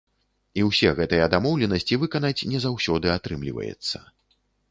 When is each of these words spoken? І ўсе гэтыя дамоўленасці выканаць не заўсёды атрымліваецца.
І 0.59 0.61
ўсе 0.67 0.89
гэтыя 0.99 1.25
дамоўленасці 1.33 1.99
выканаць 2.05 2.47
не 2.53 2.63
заўсёды 2.65 3.07
атрымліваецца. 3.19 3.97